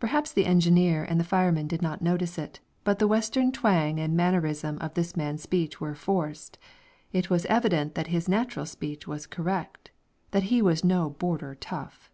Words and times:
Perhaps 0.00 0.32
the 0.32 0.46
engineer 0.46 1.04
and 1.04 1.26
fireman 1.26 1.66
did 1.66 1.82
not 1.82 2.00
notice 2.00 2.38
it, 2.38 2.60
but 2.84 2.98
the 2.98 3.06
Western 3.06 3.52
twang 3.52 4.00
and 4.00 4.16
mannerism 4.16 4.78
of 4.78 4.94
this 4.94 5.14
man's 5.14 5.42
speech 5.42 5.78
were 5.78 5.94
forced; 5.94 6.56
it 7.12 7.28
was 7.28 7.44
evident 7.44 7.94
that 7.96 8.06
his 8.06 8.30
natural 8.30 8.64
speech 8.64 9.06
was 9.06 9.26
correct 9.26 9.90
that 10.30 10.44
he 10.44 10.62
was 10.62 10.82
no 10.84 11.10
border 11.10 11.54
tough. 11.54 12.10